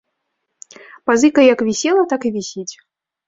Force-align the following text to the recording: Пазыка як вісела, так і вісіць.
Пазыка 1.09 1.41
як 1.53 1.59
вісела, 1.69 2.05
так 2.13 2.21
і 2.29 2.33
вісіць. 2.39 2.75